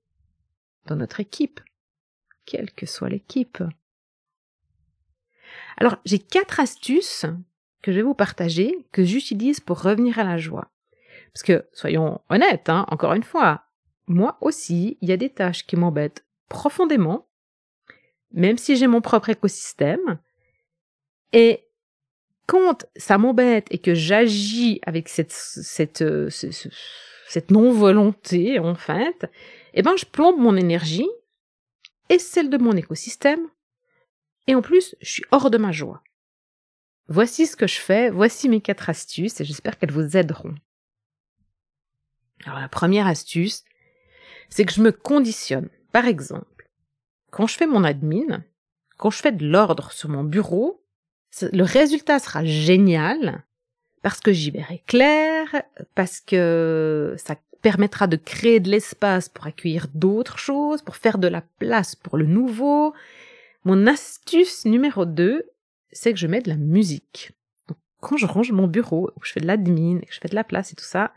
dans 0.87 0.95
notre 0.95 1.19
équipe, 1.19 1.59
quelle 2.45 2.71
que 2.71 2.87
soit 2.87 3.09
l'équipe. 3.09 3.61
Alors, 5.77 5.97
j'ai 6.03 6.17
quatre 6.17 6.59
astuces 6.59 7.27
que 7.83 7.91
je 7.91 7.97
vais 7.97 8.03
vous 8.03 8.15
partager, 8.15 8.87
que 8.91 9.03
j'utilise 9.03 9.59
pour 9.59 9.83
revenir 9.83 10.17
à 10.17 10.23
la 10.23 10.39
joie. 10.39 10.71
Parce 11.31 11.43
que, 11.43 11.67
soyons 11.73 12.21
honnêtes, 12.31 12.69
hein, 12.69 12.87
encore 12.89 13.13
une 13.13 13.21
fois, 13.21 13.65
moi 14.07 14.39
aussi, 14.41 14.97
il 15.01 15.09
y 15.09 15.11
a 15.11 15.17
des 15.17 15.29
tâches 15.29 15.67
qui 15.67 15.75
m'embêtent 15.75 16.25
profondément, 16.49 17.27
même 18.33 18.57
si 18.57 18.75
j'ai 18.75 18.87
mon 18.87 19.01
propre 19.01 19.29
écosystème. 19.29 20.19
Et 21.31 21.67
quand 22.47 22.85
ça 22.95 23.17
m'embête 23.17 23.67
et 23.71 23.77
que 23.77 23.93
j'agis 23.93 24.79
avec 24.85 25.07
cette, 25.07 25.31
cette, 25.31 26.03
cette 27.27 27.51
non-volonté, 27.51 28.59
en 28.59 28.75
fait, 28.75 29.25
eh 29.73 29.81
ben, 29.81 29.95
je 29.97 30.05
plombe 30.05 30.39
mon 30.39 30.55
énergie 30.55 31.09
et 32.09 32.19
celle 32.19 32.49
de 32.49 32.57
mon 32.57 32.73
écosystème. 32.73 33.47
Et 34.47 34.55
en 34.55 34.61
plus, 34.61 34.95
je 35.01 35.09
suis 35.09 35.23
hors 35.31 35.49
de 35.49 35.57
ma 35.57 35.71
joie. 35.71 36.03
Voici 37.07 37.47
ce 37.47 37.55
que 37.55 37.67
je 37.67 37.79
fais, 37.79 38.09
voici 38.09 38.49
mes 38.49 38.61
quatre 38.61 38.89
astuces 38.89 39.39
et 39.39 39.45
j'espère 39.45 39.77
qu'elles 39.77 39.91
vous 39.91 40.17
aideront. 40.17 40.55
Alors 42.45 42.59
la 42.59 42.69
première 42.69 43.07
astuce, 43.07 43.63
c'est 44.49 44.65
que 44.65 44.73
je 44.73 44.81
me 44.81 44.91
conditionne. 44.91 45.69
Par 45.91 46.05
exemple, 46.05 46.45
quand 47.33 47.47
je 47.47 47.57
fais 47.57 47.65
mon 47.65 47.83
admin, 47.83 48.43
quand 48.97 49.09
je 49.09 49.17
fais 49.17 49.31
de 49.31 49.45
l'ordre 49.45 49.91
sur 49.91 50.07
mon 50.07 50.23
bureau, 50.23 50.83
le 51.41 51.63
résultat 51.63 52.19
sera 52.19 52.45
génial 52.45 53.43
parce 54.03 54.19
que 54.19 54.31
j'y 54.31 54.51
verrai 54.51 54.83
clair, 54.85 55.47
parce 55.95 56.19
que 56.19 57.15
ça 57.17 57.35
permettra 57.63 58.05
de 58.05 58.17
créer 58.17 58.59
de 58.59 58.69
l'espace 58.69 59.29
pour 59.29 59.47
accueillir 59.47 59.87
d'autres 59.95 60.37
choses, 60.37 60.83
pour 60.83 60.95
faire 60.95 61.17
de 61.17 61.27
la 61.27 61.41
place 61.57 61.95
pour 61.95 62.17
le 62.17 62.27
nouveau. 62.27 62.93
Mon 63.63 63.87
astuce 63.87 64.65
numéro 64.65 65.05
2, 65.05 65.43
c'est 65.91 66.13
que 66.13 66.19
je 66.19 66.27
mets 66.27 66.41
de 66.41 66.49
la 66.49 66.57
musique. 66.57 67.31
quand 67.99 68.17
je 68.17 68.27
range 68.27 68.51
mon 68.51 68.67
bureau, 68.67 69.09
que 69.19 69.27
je 69.27 69.31
fais 69.31 69.39
de 69.39 69.47
l'admin, 69.47 70.01
que 70.01 70.13
je 70.13 70.19
fais 70.19 70.27
de 70.27 70.35
la 70.35 70.43
place 70.43 70.71
et 70.71 70.75
tout 70.75 70.85
ça, 70.85 71.13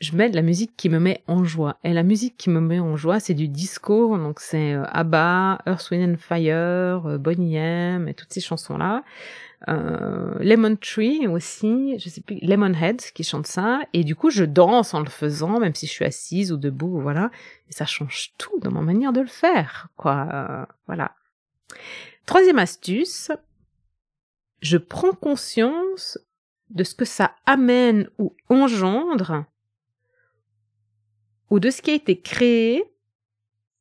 je 0.00 0.16
mets 0.16 0.30
de 0.30 0.34
la 0.34 0.42
musique 0.42 0.72
qui 0.76 0.88
me 0.88 0.98
met 0.98 1.22
en 1.26 1.44
joie. 1.44 1.78
Et 1.84 1.92
la 1.92 2.02
musique 2.02 2.36
qui 2.38 2.48
me 2.48 2.60
met 2.60 2.80
en 2.80 2.96
joie, 2.96 3.20
c'est 3.20 3.34
du 3.34 3.48
disco, 3.48 4.16
donc 4.16 4.40
c'est 4.40 4.72
euh, 4.72 4.84
ABBA, 4.86 5.58
Earth, 5.66 5.90
Wind 5.90 6.14
and 6.14 6.18
Fire, 6.18 7.06
euh, 7.06 7.18
Bonnie 7.18 7.56
M 7.56 8.08
et 8.08 8.14
toutes 8.14 8.32
ces 8.32 8.40
chansons-là. 8.40 9.04
Euh, 9.68 10.34
Lemon 10.40 10.74
Tree 10.76 11.26
aussi, 11.26 11.98
je 11.98 12.08
sais 12.08 12.22
plus, 12.22 12.38
Lemonhead 12.40 13.02
qui 13.12 13.24
chante 13.24 13.46
ça. 13.46 13.80
Et 13.92 14.02
du 14.02 14.16
coup, 14.16 14.30
je 14.30 14.44
danse 14.44 14.94
en 14.94 15.00
le 15.00 15.10
faisant, 15.10 15.60
même 15.60 15.74
si 15.74 15.86
je 15.86 15.92
suis 15.92 16.04
assise 16.06 16.50
ou 16.50 16.56
debout, 16.56 16.98
voilà. 16.98 17.30
Et 17.68 17.72
ça 17.72 17.84
change 17.84 18.32
tout 18.38 18.58
dans 18.60 18.70
ma 18.70 18.80
manière 18.80 19.12
de 19.12 19.20
le 19.20 19.26
faire, 19.26 19.88
quoi. 19.96 20.66
Voilà. 20.86 21.14
Troisième 22.24 22.58
astuce, 22.58 23.30
je 24.62 24.78
prends 24.78 25.12
conscience 25.12 26.18
de 26.70 26.84
ce 26.84 26.94
que 26.94 27.04
ça 27.04 27.34
amène 27.44 28.08
ou 28.18 28.34
engendre 28.48 29.44
ou 31.50 31.60
de 31.60 31.70
ce 31.70 31.82
qui 31.82 31.90
a 31.90 31.94
été 31.94 32.20
créé 32.20 32.84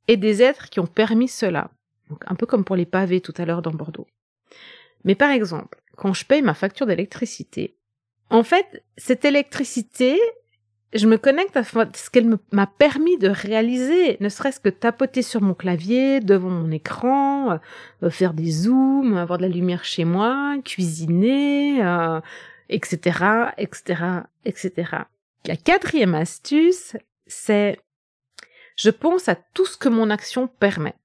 et 0.08 0.18
des 0.18 0.42
êtres 0.42 0.70
qui 0.70 0.80
ont 0.80 0.88
permis 0.88 1.28
cela. 1.28 1.72
Donc, 2.10 2.24
un 2.26 2.36
peu 2.36 2.46
comme 2.46 2.66
pour 2.66 2.76
les 2.76 2.88
pavés 2.88 3.22
tout 3.22 3.34
à 3.38 3.46
l'heure 3.46 3.62
dans 3.62 3.72
Bordeaux. 3.72 4.08
Mais 5.04 5.16
par 5.16 5.30
exemple, 5.30 5.82
quand 5.96 6.14
je 6.14 6.26
paye 6.26 6.42
ma 6.42 6.56
facture 6.56 6.88
d'électricité, 6.88 7.78
en 8.32 8.44
fait, 8.44 8.84
cette 8.98 9.26
électricité, 9.26 10.20
je 10.94 11.08
me 11.08 11.18
connecte 11.18 11.56
à 11.58 11.64
ce 11.64 12.10
qu'elle 12.10 12.38
m'a 12.52 12.68
permis 12.68 13.18
de 13.18 13.30
réaliser, 13.30 14.18
ne 14.20 14.30
serait-ce 14.30 14.60
que 14.60 14.70
tapoter 14.70 15.22
sur 15.22 15.42
mon 15.42 15.54
clavier, 15.54 16.20
devant 16.20 16.50
mon 16.50 16.72
écran, 16.72 17.60
euh, 18.04 18.10
faire 18.10 18.34
des 18.34 18.52
zooms, 18.52 19.16
avoir 19.16 19.38
de 19.38 19.44
la 19.44 19.50
lumière 19.50 19.84
chez 19.84 20.06
moi, 20.06 20.56
cuisiner, 20.66 21.82
etc., 22.70 23.52
etc., 23.58 24.04
etc. 24.46 24.92
La 25.46 25.56
quatrième 25.56 26.16
astuce, 26.16 26.96
c'est 27.30 27.80
je 28.76 28.90
pense 28.90 29.28
à 29.28 29.36
tout 29.36 29.66
ce 29.66 29.78
que 29.78 29.90
mon 29.90 30.10
action 30.10 30.48
permet. 30.48 30.96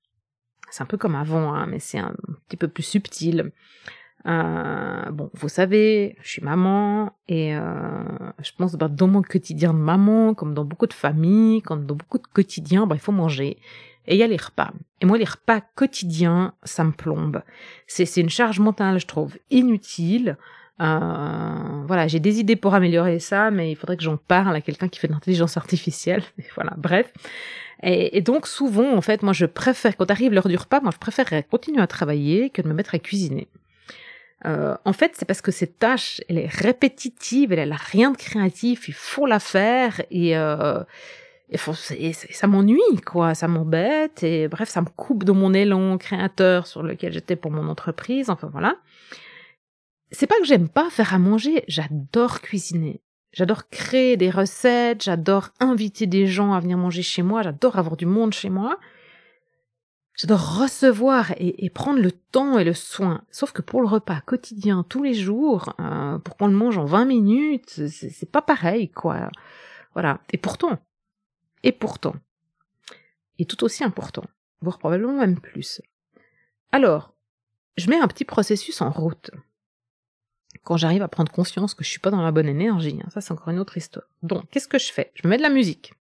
C'est 0.71 0.83
un 0.83 0.87
peu 0.87 0.97
comme 0.97 1.17
avant, 1.17 1.55
hein, 1.55 1.67
mais 1.67 1.79
c'est 1.79 1.99
un 1.99 2.15
petit 2.49 2.57
peu 2.57 2.69
plus 2.69 2.83
subtil. 2.83 3.53
Euh, 4.27 5.11
bon, 5.11 5.31
vous 5.35 5.49
savez, 5.49 6.17
je 6.23 6.29
suis 6.29 6.43
maman 6.43 7.13
et 7.29 7.55
euh, 7.55 8.05
je 8.43 8.51
pense 8.57 8.75
bah, 8.75 8.89
dans 8.89 9.09
mon 9.09 9.23
quotidien 9.23 9.75
de 9.75 9.79
maman, 9.79 10.35
comme 10.35 10.55
dans 10.55 10.65
beaucoup 10.65 10.87
de 10.87 10.95
familles, 10.95 11.63
comme 11.63 11.85
dans 11.85 11.95
beaucoup 11.95 12.19
de 12.19 12.27
quotidiens, 12.33 12.87
bah, 12.87 12.97
il 12.97 13.01
faut 13.01 13.13
manger. 13.13 13.59
Et 14.07 14.15
il 14.15 14.19
y 14.19 14.23
a 14.23 14.27
les 14.27 14.37
repas. 14.37 14.73
Et 15.01 15.07
moi, 15.07 15.19
les 15.19 15.25
repas 15.25 15.61
quotidiens, 15.75 16.55
ça 16.63 16.85
me 16.85 16.93
plombe. 16.93 17.43
C'est 17.87 18.17
une 18.17 18.31
charge 18.31 18.61
mentale, 18.61 18.99
je 18.99 19.07
trouve, 19.07 19.37
inutile. 19.51 20.37
Euh, 20.81 21.85
voilà, 21.87 22.09
j'ai 22.09 22.21
des 22.21 22.41
idées 22.41 22.57
pour 22.57 22.75
améliorer 22.75 23.21
ça, 23.21 23.51
mais 23.51 23.71
il 23.71 23.77
faudrait 23.77 23.97
que 23.97 24.03
j'en 24.03 24.17
parle 24.17 24.57
à 24.57 24.61
quelqu'un 24.61 24.89
qui 24.89 24.99
fait 24.99 25.09
de 25.09 25.13
l'intelligence 25.13 25.57
artificielle. 25.57 26.23
voilà, 26.55 26.73
bref. 26.77 27.13
Et, 27.83 28.23
donc 28.23 28.47
souvent, 28.47 28.97
en 28.97 29.03
fait, 29.03 29.23
moi, 29.23 29.35
je 29.35 29.45
préfère, 29.45 29.97
quand 29.97 30.11
arrive 30.11 30.33
l'heure 30.33 30.49
du 30.49 30.57
repas, 30.57 30.81
moi, 30.81 30.91
je 30.93 30.99
préfère 30.99 31.29
continuer 31.49 31.83
à 31.83 31.87
travailler 31.87 32.49
que 32.49 32.63
de 32.63 32.69
me 32.69 32.73
mettre 32.73 32.95
à 32.95 32.99
cuisiner. 32.99 33.47
Euh, 34.47 34.75
en 34.85 34.93
fait, 34.93 35.13
c'est 35.15 35.27
parce 35.27 35.43
que 35.43 35.51
cette 35.51 35.79
tâche, 35.79 36.21
elle 36.29 36.39
est 36.39 36.51
répétitive, 36.51 37.53
elle 37.53 37.73
a 37.73 37.77
rien 37.77 38.11
de 38.11 38.17
créatif, 38.17 38.89
il 38.89 38.95
faut 38.95 39.27
la 39.27 39.39
faire 39.39 40.03
et, 40.11 40.37
euh, 40.37 40.81
et, 41.51 41.59
et 41.99 42.13
ça 42.13 42.47
m'ennuie, 42.47 42.81
quoi, 43.07 43.35
ça 43.35 43.49
m'embête 43.49 44.23
et 44.23 44.49
bref, 44.49 44.69
ça 44.69 44.83
me 44.83 44.89
coupe 44.97 45.25
de 45.25 45.33
mon 45.33 45.55
élan 45.55 45.97
créateur 45.97 46.67
sur 46.67 46.83
lequel 46.83 47.13
j'étais 47.13 47.37
pour 47.37 47.51
mon 47.51 47.69
entreprise. 47.69 48.29
Enfin 48.29 48.49
voilà 48.53 48.77
c'est 50.15 50.27
pas 50.27 50.39
que 50.39 50.47
j'aime 50.47 50.69
pas 50.69 50.91
faire 50.91 51.15
à 51.15 51.19
manger, 51.19 51.65
j'adore 51.69 52.41
cuisiner. 52.41 53.03
J'adore 53.33 53.69
créer 53.69 54.17
des 54.17 54.31
recettes, 54.31 55.03
j'adore 55.03 55.51
inviter 55.59 56.07
des 56.07 56.27
gens 56.27 56.53
à 56.53 56.61
venir 56.61 56.79
manger 56.79 57.03
chez 57.03 57.23
moi, 57.23 57.43
j'adore 57.43 57.79
avoir 57.79 57.97
du 57.97 58.07
monde 58.07 58.33
chez 58.33 58.49
moi. 58.49 58.79
J'adore 60.15 60.61
recevoir 60.61 61.33
et, 61.39 61.69
prendre 61.71 61.99
le 61.99 62.13
temps 62.13 62.61
et 62.61 62.65
le 62.65 62.73
soin. 62.73 63.25
Sauf 63.33 63.51
que 63.51 63.63
pour 63.63 63.81
le 63.81 63.89
repas 63.89 64.21
quotidien, 64.21 64.85
tous 64.89 65.03
les 65.03 65.15
jours, 65.15 65.75
euh, 65.81 66.19
pour 66.19 66.37
qu'on 66.37 66.47
le 66.47 66.55
mange 66.55 66.79
en 66.79 66.85
20 66.85 67.05
minutes, 67.07 67.89
c'est 67.89 68.31
pas 68.31 68.43
pareil, 68.43 68.91
quoi. 68.91 69.29
Voilà. 69.95 70.21
Et 70.33 70.39
pourtant, 70.39 70.79
et 71.65 71.73
pourtant, 71.73 72.15
et 73.41 73.45
tout 73.45 73.65
aussi 73.65 73.83
important, 73.83 74.25
voire 74.61 74.79
probablement 74.79 75.19
même 75.19 75.41
plus, 75.41 75.83
Alors, 76.71 77.13
je 77.77 77.91
mets 77.91 77.99
un 77.99 78.07
petit 78.07 78.25
processus 78.25 78.81
en 78.81 78.91
route. 78.91 79.33
Quand 80.65 80.77
j'arrive 80.77 81.03
à 81.03 81.09
prendre 81.09 81.31
conscience 81.31 81.75
que 81.75 81.85
je 81.85 81.91
suis 81.91 82.01
pas 82.01 82.11
dans 82.11 82.23
la 82.23 82.33
bonne 82.33 82.49
énergie, 82.49 82.99
hein, 83.03 83.09
ça 83.13 83.21
c'est 83.21 83.33
encore 83.33 83.51
une 83.51 83.59
autre 83.59 83.77
histoire. 83.77 84.07
Donc, 84.23 84.45
qu'est-ce 84.51 84.69
que 84.69 84.79
je 84.79 84.91
fais? 84.93 85.13
Je 85.15 85.23
me 85.25 85.31
mets 85.31 85.37
de 85.37 85.43
la 85.43 85.51
musique. 85.51 85.93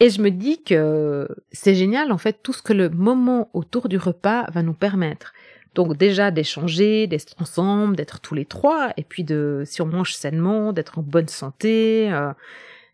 Et 0.00 0.10
je 0.10 0.22
me 0.22 0.30
dis 0.30 0.62
que 0.62 1.28
c'est 1.50 1.74
génial 1.74 2.12
en 2.12 2.18
fait 2.18 2.42
tout 2.42 2.52
ce 2.52 2.62
que 2.62 2.72
le 2.72 2.88
moment 2.88 3.50
autour 3.52 3.88
du 3.88 3.98
repas 3.98 4.46
va 4.50 4.62
nous 4.62 4.74
permettre. 4.74 5.32
Donc 5.74 5.96
déjà 5.96 6.30
d'échanger, 6.30 7.06
d'être 7.06 7.34
ensemble, 7.40 7.96
d'être 7.96 8.20
tous 8.20 8.34
les 8.34 8.44
trois, 8.44 8.92
et 8.96 9.04
puis 9.04 9.24
de, 9.24 9.62
si 9.66 9.82
on 9.82 9.86
mange 9.86 10.14
sainement, 10.14 10.72
d'être 10.72 10.98
en 10.98 11.02
bonne 11.02 11.28
santé, 11.28 12.06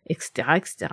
etc., 0.07 0.47
euh, 0.49 0.55
etc. 0.55 0.87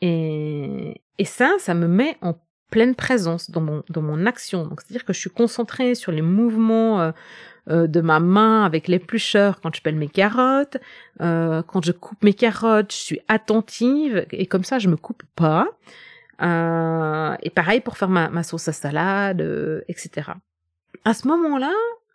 Et, 0.00 1.00
et 1.18 1.24
ça, 1.24 1.54
ça 1.58 1.74
me 1.74 1.86
met 1.86 2.16
en 2.20 2.34
pleine 2.70 2.94
présence 2.94 3.50
dans 3.50 3.60
mon, 3.60 3.82
dans 3.88 4.02
mon 4.02 4.26
action. 4.26 4.66
Donc 4.66 4.80
c'est-à-dire 4.80 5.04
que 5.04 5.12
je 5.12 5.20
suis 5.20 5.30
concentrée 5.30 5.94
sur 5.94 6.12
les 6.12 6.22
mouvements 6.22 7.00
euh, 7.00 7.12
euh, 7.70 7.86
de 7.86 8.00
ma 8.00 8.20
main 8.20 8.64
avec 8.64 8.88
l'éplucheur 8.88 9.60
quand 9.60 9.74
je 9.74 9.82
pèle 9.82 9.96
mes 9.96 10.08
carottes. 10.08 10.76
quand 11.18 11.84
je 11.84 11.92
coupe 11.92 12.22
mes 12.22 12.34
carottes, 12.34 12.92
je 12.92 12.96
suis 12.96 13.20
attentive 13.28 14.26
et 14.32 14.46
comme 14.46 14.64
ça 14.64 14.78
je 14.78 14.88
me 14.88 14.96
coupe 14.96 15.22
pas. 15.36 15.68
et 16.40 17.50
pareil 17.50 17.80
pour 17.80 17.96
faire 17.96 18.08
ma, 18.08 18.28
ma 18.28 18.42
sauce 18.42 18.68
à 18.68 18.72
salade, 18.72 19.40
etc 19.88 20.32
à 21.04 21.14
ce 21.14 21.28
moment-là, 21.28 21.72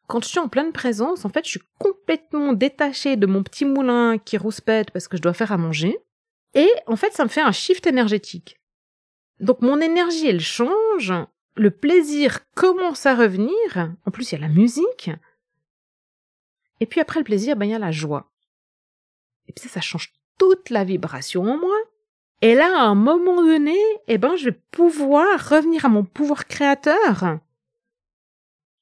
quand 0.07 0.23
je 0.23 0.29
suis 0.29 0.39
en 0.39 0.47
pleine 0.47 0.71
présence, 0.71 1.25
en 1.25 1.29
fait, 1.29 1.45
je 1.45 1.51
suis 1.51 1.61
complètement 1.77 2.53
détachée 2.53 3.15
de 3.15 3.27
mon 3.27 3.43
petit 3.43 3.65
moulin 3.65 4.17
qui 4.17 4.37
rouspète 4.37 4.91
parce 4.91 5.07
que 5.07 5.17
je 5.17 5.21
dois 5.21 5.33
faire 5.33 5.51
à 5.51 5.57
manger. 5.57 5.97
Et 6.55 6.69
en 6.87 6.95
fait, 6.95 7.13
ça 7.13 7.23
me 7.23 7.29
fait 7.29 7.41
un 7.41 7.51
shift 7.51 7.85
énergétique. 7.85 8.58
Donc 9.39 9.61
mon 9.61 9.79
énergie, 9.79 10.27
elle 10.27 10.41
change, 10.41 11.13
le 11.55 11.71
plaisir 11.71 12.39
commence 12.53 13.05
à 13.05 13.15
revenir. 13.15 13.93
En 14.05 14.11
plus, 14.11 14.31
il 14.31 14.35
y 14.35 14.37
a 14.37 14.47
la 14.47 14.53
musique. 14.53 15.11
Et 16.79 16.85
puis 16.85 16.99
après 16.99 17.19
le 17.19 17.25
plaisir, 17.25 17.55
ben, 17.55 17.65
il 17.65 17.71
y 17.71 17.75
a 17.75 17.79
la 17.79 17.91
joie. 17.91 18.31
Et 19.47 19.53
puis 19.53 19.63
ça, 19.63 19.69
ça 19.69 19.81
change 19.81 20.13
toute 20.37 20.69
la 20.69 20.83
vibration 20.83 21.43
en 21.43 21.57
moi. 21.57 21.75
Et 22.41 22.55
là, 22.55 22.79
à 22.79 22.83
un 22.83 22.95
moment 22.95 23.43
donné, 23.43 23.77
eh 24.07 24.17
ben, 24.17 24.35
je 24.35 24.45
vais 24.45 24.59
pouvoir 24.71 25.49
revenir 25.49 25.85
à 25.85 25.89
mon 25.89 26.05
pouvoir 26.05 26.47
créateur 26.47 27.39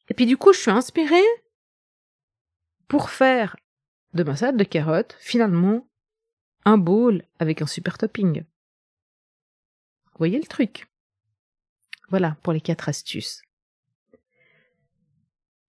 et 0.09 0.13
puis 0.13 0.25
du 0.25 0.37
coup, 0.37 0.53
je 0.53 0.59
suis 0.59 0.71
inspirée 0.71 1.25
pour 2.87 3.09
faire 3.09 3.57
de 4.13 4.23
ma 4.23 4.35
salade 4.35 4.57
de 4.57 4.63
carottes, 4.63 5.17
finalement, 5.19 5.87
un 6.65 6.77
bowl 6.77 7.23
avec 7.39 7.61
un 7.61 7.67
super 7.67 7.97
topping. 7.97 8.43
Vous 10.17 10.23
voyez 10.23 10.39
le 10.39 10.47
truc? 10.47 10.87
Voilà 12.09 12.37
pour 12.41 12.53
les 12.53 12.61
quatre 12.61 12.89
astuces. 12.89 13.43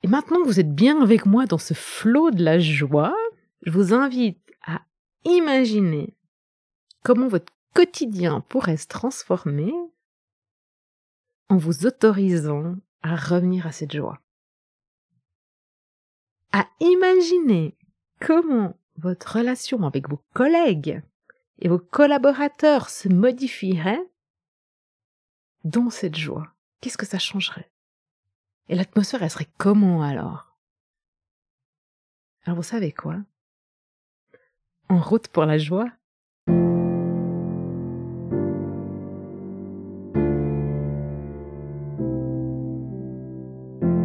Et 0.03 0.09
maintenant 0.09 0.41
que 0.41 0.47
vous 0.47 0.61
êtes 0.61 0.75
bien 0.75 1.03
avec 1.03 1.27
moi 1.27 1.47
dans 1.47 1.59
ce 1.59 1.75
flot 1.75 2.31
de 2.31 2.43
la 2.43 2.59
joie, 2.59 3.17
je 3.63 3.71
vous 3.71 3.93
invite 3.93 4.41
à 4.65 4.81
imaginer 5.25 6.15
comment 7.03 7.29
votre 7.29 7.53
quotidien 7.75 8.41
pourrait 8.41 8.77
se 8.77 8.87
transformer 8.87 9.75
en 11.49 11.57
vous 11.57 11.87
autorisant 11.87 12.77
à 13.03 13.17
revenir 13.17 13.67
à 13.67 13.73
cette 13.73 13.93
joie 13.93 14.21
à 16.53 16.67
imaginer 16.81 17.77
comment 18.21 18.77
votre 18.97 19.37
relation 19.37 19.83
avec 19.85 20.09
vos 20.09 20.21
collègues 20.35 21.03
et 21.61 21.69
vos 21.69 21.79
collaborateurs 21.79 22.89
se 22.89 23.09
modifierait 23.09 24.05
dans 25.65 25.91
cette 25.91 26.17
joie. 26.17 26.49
Qu'est-ce 26.81 26.99
que 26.99 27.07
ça 27.07 27.19
changerait? 27.19 27.71
Et 28.69 28.75
l'atmosphère, 28.75 29.23
elle 29.23 29.31
serait 29.31 29.49
comment 29.57 30.03
alors? 30.03 30.57
Alors 32.45 32.57
vous 32.57 32.63
savez 32.63 32.93
quoi? 32.93 33.17
En 34.89 35.01
route 35.01 35.29
pour 35.29 35.45
la 35.45 35.59
joie 35.59 35.89